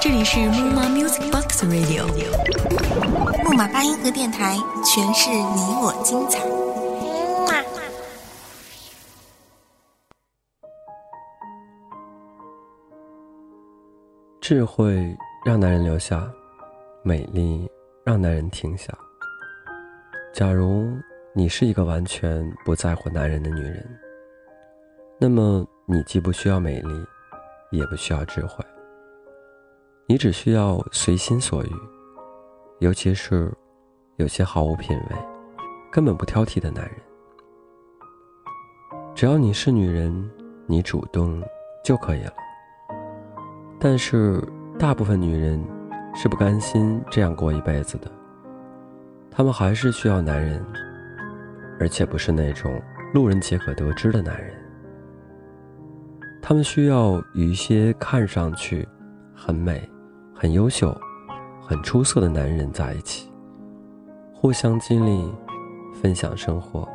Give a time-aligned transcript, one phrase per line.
[0.00, 2.04] 这里是木马 Music Box Radio，
[3.44, 6.40] 木马八音盒电台，诠释你我精彩。
[14.40, 16.28] 智慧让男人留下，
[17.04, 17.70] 美丽
[18.04, 18.92] 让男人停下。
[20.32, 20.88] 假如
[21.32, 23.88] 你是一个完全不在乎男人的女人，
[25.20, 27.04] 那么你既不需要美丽，
[27.70, 28.64] 也不需要智慧，
[30.06, 31.70] 你只需要随心所欲。
[32.78, 33.52] 尤其是
[34.14, 35.16] 有些毫无品味、
[35.90, 36.94] 根本不挑剔的男人，
[39.16, 40.30] 只要你是女人，
[40.64, 41.42] 你主动
[41.84, 42.32] 就可以了。
[43.80, 44.40] 但是，
[44.78, 45.60] 大部分女人
[46.14, 48.08] 是不甘心这样过一辈子的。
[49.28, 50.64] 她们还是需要男人，
[51.80, 52.80] 而且不是那种
[53.12, 54.54] 路人皆可得知的男人。
[56.50, 58.84] 她们需要与一些看上去
[59.32, 59.88] 很美、
[60.34, 60.92] 很优秀、
[61.62, 63.30] 很出色的男人在一起，
[64.34, 65.32] 互相激励，
[66.02, 66.88] 分享生活，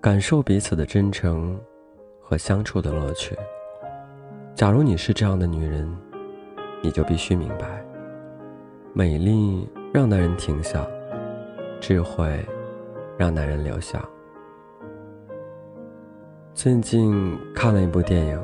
[0.00, 1.60] 感受彼此的真诚
[2.22, 3.36] 和相处的乐趣。
[4.54, 5.86] 假如你是这样的女人，
[6.82, 7.84] 你就必须明白：
[8.94, 10.86] 美丽让男人停下，
[11.82, 12.42] 智慧
[13.18, 14.02] 让男人留下。
[16.54, 18.40] 最近看了一部电影，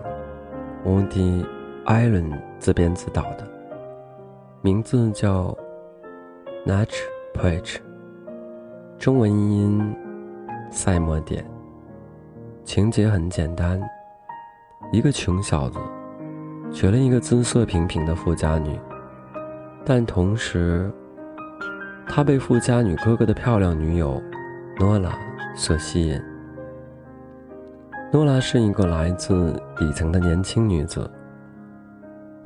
[0.84, 1.44] 乌迪·
[1.84, 3.48] 艾伦自编自导的，
[4.62, 5.56] 名字叫
[6.68, 6.96] 《Natch
[7.32, 7.78] p o e t》，
[8.98, 9.96] 中文音
[10.72, 11.48] 赛末点。
[12.64, 13.80] 情节很简单，
[14.90, 15.78] 一个穷小子。
[16.72, 18.76] 娶了一个姿色平平的富家女，
[19.84, 20.90] 但同时，
[22.08, 24.20] 他被富家女哥哥的漂亮女友
[24.80, 25.16] 诺拉
[25.54, 26.20] 所吸引。
[28.12, 31.08] 诺拉是一个来自底层的年轻女子，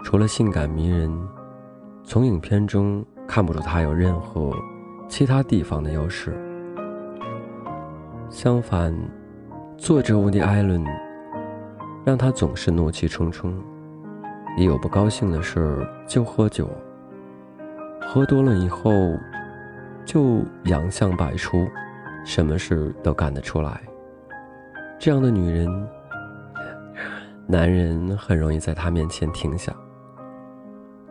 [0.03, 1.11] 除了性感迷人，
[2.03, 4.53] 从影片中看不出她有任何
[5.09, 6.37] 其他地方的优势。
[8.29, 8.95] 相反，
[9.79, 10.85] 作者伍迪·艾伦
[12.05, 13.59] 让她总是怒气冲冲。
[14.59, 16.69] 一有不高兴的事就喝酒，
[18.03, 18.93] 喝多了以后
[20.05, 21.67] 就洋相百出，
[22.23, 23.81] 什么事都干得出来。
[24.99, 25.89] 这样的女人，
[27.47, 29.75] 男人很容易在她面前停下。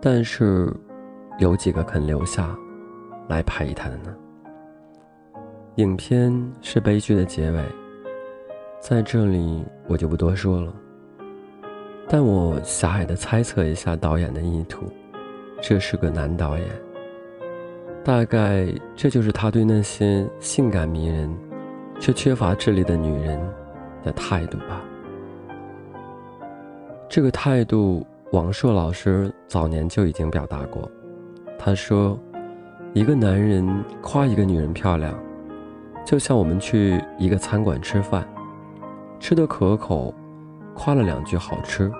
[0.01, 0.73] 但是，
[1.39, 2.55] 有几个肯留下
[3.27, 4.15] 来陪她的呢？
[5.75, 7.63] 影片是悲剧的结尾，
[8.79, 10.73] 在这里我就不多说了。
[12.07, 14.85] 但我狭隘的猜测一下导演的意图，
[15.61, 16.67] 这是个男导演。
[18.03, 21.33] 大概这就是他对那些性感迷人，
[21.99, 23.39] 却缺乏智力的女人
[24.03, 24.81] 的态度吧。
[27.09, 30.89] 这个态度，王朔老师早年就已经表达过。
[31.57, 32.19] 他说
[32.93, 33.67] ：“一个男人
[34.01, 35.13] 夸一个女人漂亮，
[36.05, 38.27] 就像我们去一个餐馆吃饭，
[39.19, 40.13] 吃得可口。”
[40.75, 41.91] 夸了两句好吃，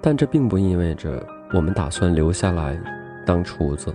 [0.00, 1.20] 但这并不意味着
[1.52, 2.80] 我们打算留下来
[3.26, 3.92] 当厨子。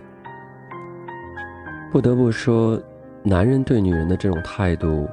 [1.90, 2.78] 不得不说，
[3.24, 5.08] 男人对女人的这种态度，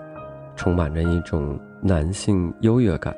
[0.58, 3.16] 充满着一种男性优越感。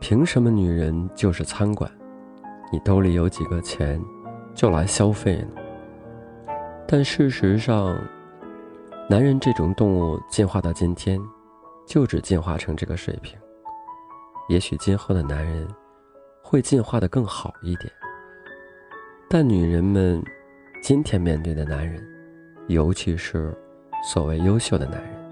[0.00, 1.88] 凭什么女人就是餐馆？
[2.72, 4.02] 你兜里有几个钱，
[4.54, 5.48] 就来消费呢？
[6.88, 7.96] 但事实上，
[9.08, 11.20] 男人这种动物进化到今天，
[11.86, 13.38] 就只进化成这个水平。
[14.48, 15.68] 也许今后的男人
[16.42, 17.92] 会进化的更好一点，
[19.28, 20.22] 但女人们
[20.82, 22.02] 今天面对的男人，
[22.68, 23.56] 尤其是
[24.04, 25.25] 所谓优秀的男人，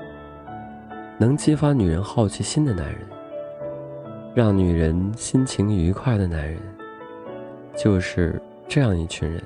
[1.18, 3.08] 能激发女人好奇心的男人，
[4.34, 6.60] 让女人心情愉快的男人，
[7.76, 9.42] 就是这样一群人。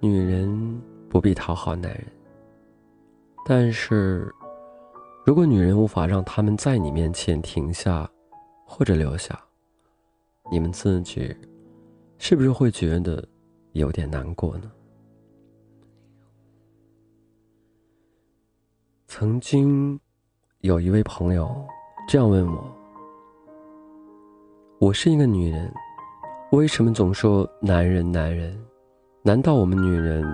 [0.00, 2.04] 女人不必讨好男人，
[3.46, 4.32] 但是。
[5.26, 8.06] 如果女人无法让他们在你面前停下，
[8.66, 9.42] 或者留下，
[10.52, 11.34] 你们自己
[12.18, 13.26] 是不是会觉得
[13.72, 14.70] 有点难过呢？
[19.16, 19.96] 曾经
[20.62, 21.48] 有一位朋友
[22.08, 22.76] 这样问我
[24.80, 25.72] ：“我是一个女人，
[26.50, 28.60] 为什么总说男人男人？
[29.22, 30.24] 难道我们女人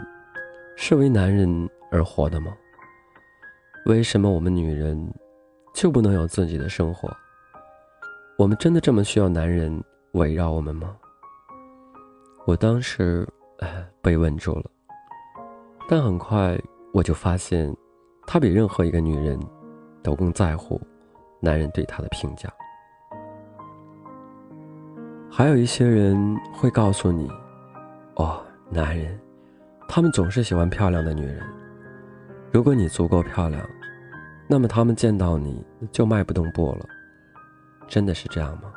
[0.79, 2.56] 是为男人而活的吗？”
[3.85, 5.12] 为什么我们女人
[5.75, 7.15] 就不能有自己的生活？
[8.38, 9.79] 我们真的这么需要男人
[10.12, 10.97] 围绕我们吗？
[12.47, 13.29] 我当时
[14.00, 14.71] 被问住了，
[15.87, 16.59] 但很快
[16.94, 17.76] 我就发现，
[18.26, 19.38] 他比任何一个女人
[20.02, 20.81] 都更在乎
[21.40, 22.52] 男人对她的评价。
[25.31, 27.28] 还有一些人会告诉你
[28.17, 29.19] ：“哦，男人，
[29.88, 31.40] 他们总是喜欢漂亮的女人。
[32.52, 33.64] 如果你足够漂亮，
[34.49, 36.87] 那么他们见到你就迈不动步了。”
[37.88, 38.73] 真的是这样吗？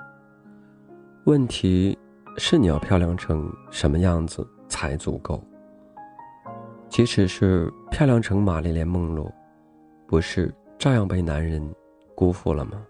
[1.25, 1.97] 问题
[2.37, 5.43] 是你要漂亮成什么样子才足够？
[6.93, 9.27] 即使是漂亮成玛丽莲梦露，
[10.05, 11.59] 不是照样被男人
[12.13, 12.85] 辜负了吗？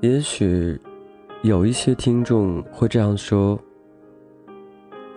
[0.00, 0.80] 也许。
[1.42, 3.60] 有一些听众会这样说，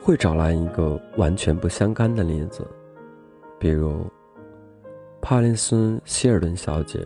[0.02, 2.68] 会找来一个完全不相干的例子，
[3.58, 4.06] 比如
[5.22, 7.00] 帕林斯希尔顿小姐，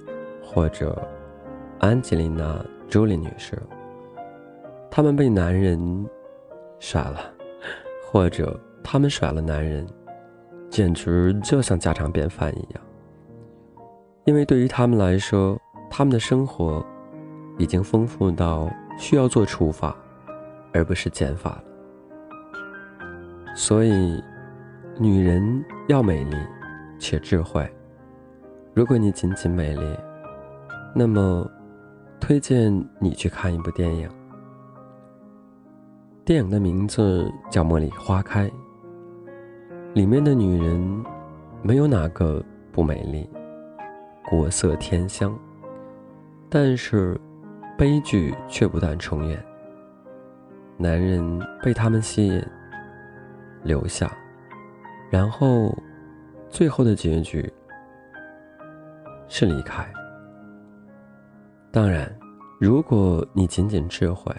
[0.44, 1.08] 或者
[1.78, 3.56] 安吉丽娜朱莉女士。
[4.90, 5.80] 他们被男人
[6.80, 7.32] 甩了，
[8.12, 9.88] 或者他们甩了男人，
[10.70, 12.84] 简直就像家常便饭一样。
[14.26, 16.86] 因为对于他们来说，他们的生活
[17.58, 18.70] 已经丰富到。
[18.98, 19.96] 需要做除法，
[20.74, 21.64] 而不是减法了。
[23.56, 24.22] 所以，
[25.00, 26.38] 女人要美丽
[27.00, 27.68] 且智慧。
[28.76, 29.98] 如果你仅仅美丽，
[30.94, 31.50] 那么，
[32.20, 34.08] 推荐你去看一部电影。
[36.24, 38.48] 电影的名字叫《茉莉花开》。
[39.94, 41.06] 里面的女人，
[41.62, 43.30] 没有哪个不美丽，
[44.30, 45.38] 国色天香。
[46.50, 47.20] 但是。
[47.78, 49.44] 悲剧却不断重演。
[50.78, 52.46] 男人被他们吸引，
[53.64, 54.16] 留下，
[55.10, 55.76] 然后，
[56.48, 57.52] 最后的结局
[59.28, 59.84] 是离开。
[61.72, 62.08] 当然，
[62.60, 64.32] 如果你仅仅智慧，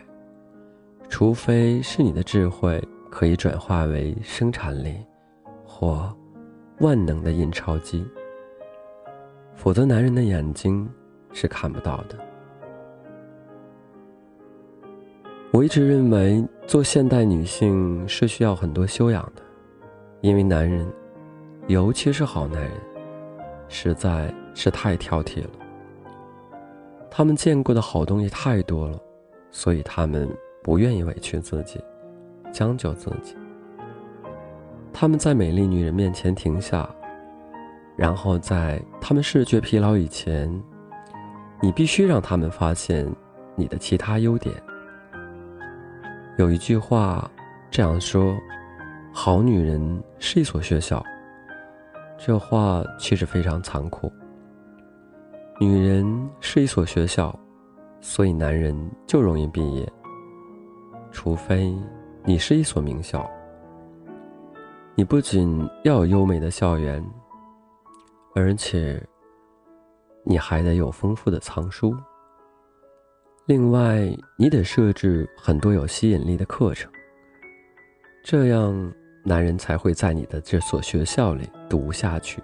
[1.09, 5.05] 除非是你的智慧可以转化为生产力，
[5.83, 6.17] 或
[6.79, 8.07] 万能的印钞机，
[9.57, 10.89] 否则男人的眼睛
[11.33, 12.17] 是看不到的。
[15.51, 19.43] 我一直认为，做现代女性是需要很多修养的，
[20.21, 20.87] 因为男人，
[21.67, 22.71] 尤其是好男人，
[23.67, 25.51] 实在是太挑剔了。
[27.11, 28.97] 他们见过的好东西太多了，
[29.51, 30.29] 所以他们
[30.63, 31.81] 不愿意委屈自己，
[32.53, 33.35] 将就自己。
[34.93, 36.89] 他们在美丽女人面前停下，
[37.97, 40.49] 然后在他们视觉疲劳以前，
[41.61, 43.11] 你必须让他们发现
[43.57, 44.55] 你的其他优点。
[46.39, 47.31] 有一句话
[47.71, 48.37] 这样说
[49.13, 51.03] ：“好女人是一所学校。”
[52.25, 54.13] 这话其实非常残酷。
[55.59, 57.37] 女人是一所学校，
[58.01, 59.91] 所以男人就容易毕业。
[61.11, 61.77] 除非
[62.25, 63.29] 你是一所名校，
[64.95, 67.03] 你不仅要有优美的校园，
[68.35, 69.03] 而且
[70.23, 71.97] 你还得有丰富的藏书。
[73.47, 74.07] 另外，
[74.37, 76.93] 你得设置很多有吸引力的课程，
[78.23, 78.93] 这样
[79.25, 82.43] 男人才会在你的这所学校里读下去。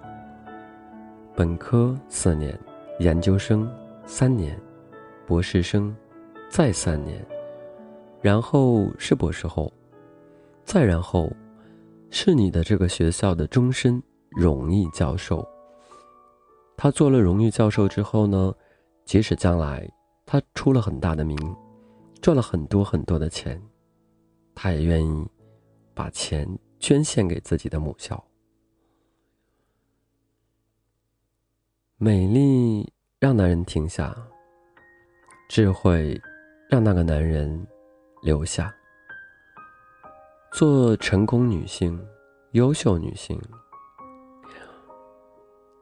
[1.37, 2.59] 本科四年，
[2.99, 3.71] 研究生
[4.07, 4.59] 三年，
[5.27, 5.95] 博士生
[6.49, 7.23] 再三年，
[8.23, 9.71] 然后是博士后，
[10.65, 11.31] 再然后
[12.11, 15.47] 是你的这个学校的终身荣誉教授。
[16.77, 18.55] 他做了荣誉教授之后呢，
[19.05, 19.89] 即使将来。
[20.31, 21.39] 他出了很大的名，
[22.21, 23.59] 赚了很多很多的钱，
[24.55, 25.27] 他也愿意
[25.95, 26.47] 把钱
[26.79, 28.23] 捐献给自己的母校。
[31.97, 34.15] 美丽让男人停下，
[35.49, 36.21] 智慧
[36.69, 37.67] 让那个男人
[38.23, 38.71] 留下。
[40.51, 42.01] 做成功女性、
[42.53, 43.39] 优秀女性，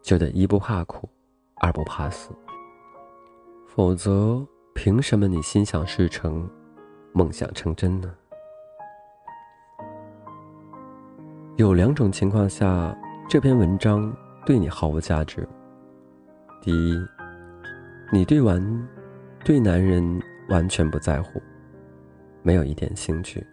[0.02, 1.08] 就得一不怕苦，
[1.60, 2.30] 二不怕死。
[3.68, 4.44] 否则，
[4.74, 6.48] 凭什么你心想事成、
[7.12, 8.12] 梦想成真呢？
[11.56, 12.94] 有两种情况下，
[13.28, 15.48] 这篇文章对你毫无价值。
[16.60, 16.98] 第一，
[18.12, 18.88] 你对完
[19.44, 21.40] 对男人完全不在乎，
[22.42, 23.46] 没有一点兴趣，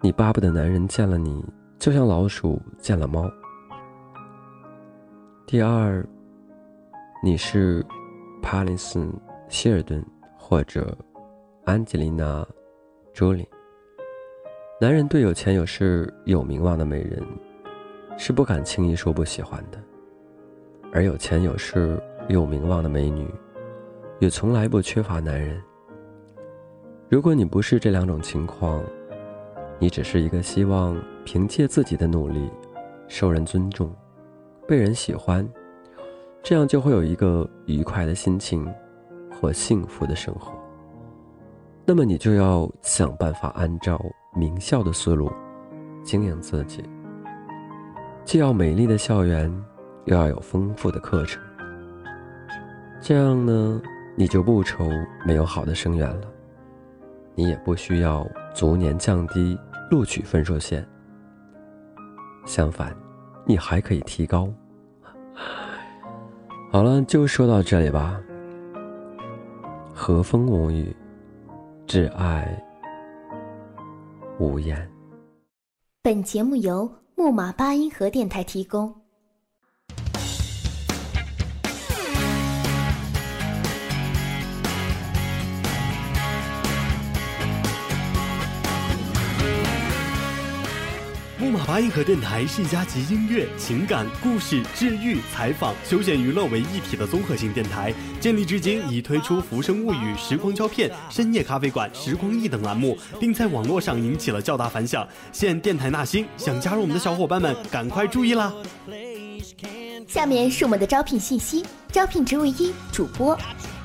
[0.00, 1.44] 你巴不得男人见了你
[1.76, 3.28] 就像老鼠见了猫。
[5.46, 6.06] 第二，
[7.22, 7.84] 你是。
[8.40, 9.00] 帕林斯·
[9.48, 10.02] 希尔顿
[10.38, 10.96] 或者
[11.64, 12.42] 安吉丽娜·
[13.12, 13.46] 朱莉，
[14.80, 17.20] 男人对有钱有势有名望的美人
[18.16, 19.78] 是不敢轻易说不喜欢的，
[20.92, 23.28] 而有钱有势有名望的美女
[24.20, 25.60] 也从来不缺乏男人。
[27.08, 28.82] 如果你不是这两种情况，
[29.78, 32.50] 你只是一个希望凭借自己的努力
[33.06, 33.94] 受人尊重、
[34.66, 35.48] 被人喜欢。
[36.42, 38.66] 这样就会有一个愉快的心情
[39.30, 40.52] 和幸福的生活。
[41.84, 44.00] 那么你就要想办法按照
[44.34, 45.30] 名校的思路
[46.02, 46.82] 经营自己，
[48.24, 49.52] 既要美丽的校园，
[50.04, 51.42] 又要有丰富的课程。
[53.00, 53.80] 这样呢，
[54.16, 54.88] 你就不愁
[55.26, 56.28] 没有好的生源了，
[57.34, 59.58] 你也不需要逐年降低
[59.90, 60.86] 录取分数线。
[62.46, 62.96] 相反，
[63.44, 64.48] 你还可以提高。
[66.70, 68.20] 好了，就说到这里吧。
[69.94, 70.94] 和风无语。
[71.86, 72.46] 挚爱
[74.38, 74.86] 无言。
[76.02, 78.94] 本节目由木马八音盒电台提供。
[91.48, 97.90] 木马八音盒电台是一家集音乐、情感、故事、治愈、采访、休闲娱乐为一体的综合性电台。
[98.20, 105.08] 建立至今，已推出《浮生物语》《时光胶片》《深夜咖啡馆》《时光忆》等栏目，并在网络上引起了较大反响。
[105.32, 108.52] 现电台纳新，想加入我们的小伙伴们，赶快注意啦！
[110.06, 113.34] 下面是我们的招聘信息：招聘职位一，主播。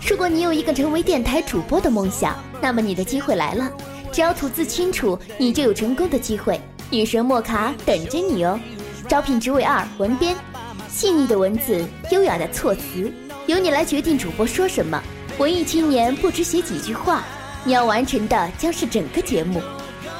[0.05, 3.71] 如果你有一个成为电台主播的梦想，那么你的机会来了。
[4.11, 6.59] 只要吐字清楚，你就有成功的机会。
[6.93, 8.59] 女神莫卡等着你哦！
[9.09, 10.35] 招聘职位二文编，
[10.87, 13.11] 细腻的文字，优雅的措辞，
[13.47, 15.01] 由你来决定主播说什么。
[15.39, 17.23] 文艺青年不只写几句话，
[17.63, 19.59] 你要完成的将是整个节目。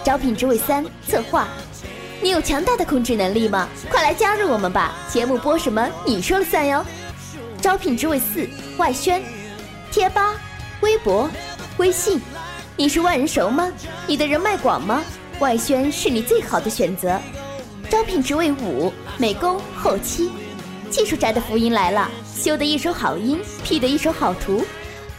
[0.03, 1.47] 招聘职位三策划，
[2.23, 3.69] 你有强大的控制能力吗？
[3.91, 4.95] 快来加入我们吧！
[5.07, 6.83] 节目播什么你说了算哟。
[7.61, 9.21] 招聘职位四外宣，
[9.91, 10.33] 贴吧、
[10.81, 11.29] 微博、
[11.77, 12.19] 微信，
[12.75, 13.71] 你是万人熟吗？
[14.07, 15.03] 你的人脉广吗？
[15.39, 17.19] 外宣是你最好的选择，
[17.89, 20.29] 招聘职位五美工后期，
[20.89, 24.63] 技术宅的福音来了，修得一手好音，P 得一手好图，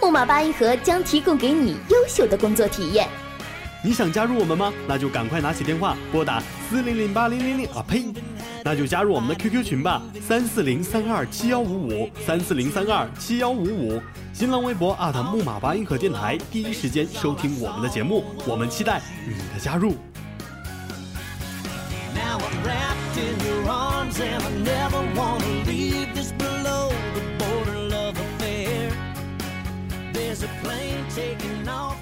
[0.00, 3.08] 木马八音盒将提供给你优秀的工作体验。
[3.82, 4.72] 你想加入我们吗？
[4.86, 8.04] 那就赶快拿起电话拨打四零零八零零零啊呸！
[8.66, 14.00] 那就加入我们的 QQ 群吧，三四零三二七幺五五，三四零三二七幺五五。
[14.32, 14.96] 新浪微博
[15.30, 19.94] 木马八音盒电台，第一时间收听我们的节目，我们期待你的加入。
[31.14, 31.93] Taking off